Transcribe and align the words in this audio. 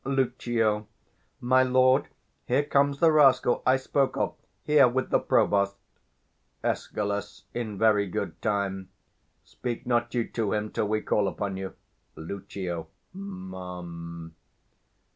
280 0.03 0.23
Lucio. 0.31 0.87
My 1.39 1.61
lord, 1.61 2.07
here 2.47 2.63
comes 2.63 2.99
the 2.99 3.11
rascal 3.11 3.61
I 3.67 3.75
spoke 3.77 4.17
of; 4.17 4.33
here 4.63 4.87
with 4.87 5.11
the 5.11 5.19
provost. 5.19 5.75
Escal. 6.63 7.21
In 7.53 7.77
very 7.77 8.07
good 8.07 8.41
time: 8.41 8.89
speak 9.43 9.85
not 9.85 10.11
you 10.15 10.27
to 10.29 10.53
him 10.53 10.71
till 10.71 10.87
we 10.87 11.01
call 11.01 11.27
upon 11.27 11.55
you. 11.55 11.75
Lucio. 12.15 12.87
Mum. 13.13 14.33